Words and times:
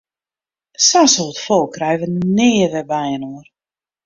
Sa'n 0.87 1.09
soad 1.15 1.37
folk 1.45 1.69
krije 1.75 2.07
wy 2.09 2.13
nea 2.35 2.67
wer 2.71 2.85
byinoar! 2.91 3.47